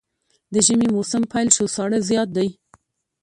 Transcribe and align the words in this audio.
د 0.53 0.55
ژمي 0.65 0.87
موسم 0.95 1.23
پيل 1.31 1.47
شو 1.55 1.65
ساړه 1.75 1.99
زيات 2.09 2.29
دی 2.37 2.49